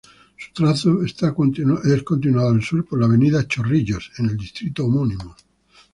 Su 0.39 0.51
trazo 0.53 1.03
es 1.03 1.13
continuado 1.35 2.49
al 2.49 2.63
sur 2.63 2.83
por 2.85 2.99
la 2.99 3.05
avenida 3.05 3.47
Chorrillos 3.47 4.11
en 4.17 4.29
el 4.31 4.37
distrito 4.37 4.85
homónimo. 4.87 5.35